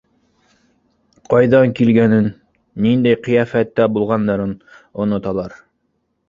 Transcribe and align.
Ҡайҙан 1.33 1.73
килгәнен, 1.79 2.29
ниндәй 2.87 3.19
ҡиәфәттә 3.27 3.87
булғандарын 3.99 4.57
оноталар. 5.05 5.55